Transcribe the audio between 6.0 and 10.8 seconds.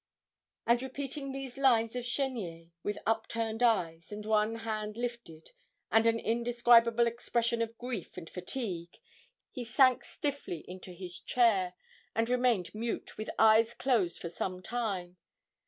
an indescribable expression of grief and fatigue, he sank stiffly